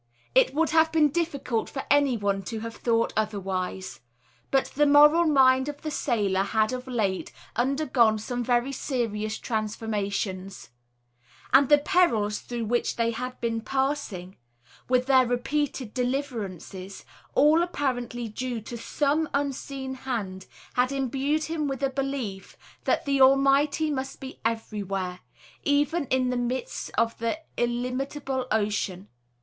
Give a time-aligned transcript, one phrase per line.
[0.33, 3.99] It would have been difficult for anyone to have thought otherwise;
[4.49, 10.71] but the moral mind of the sailor had of late undergone some very serious transformations;
[11.53, 14.37] and the perils through which they had been passing,
[14.89, 17.05] with their repeated deliverances,
[17.35, 23.21] all apparently due to some unseen hand, had imbued him with a belief that the
[23.21, 25.19] Almighty must be everywhere,
[25.61, 29.07] even in the midst of the illimitable ocean.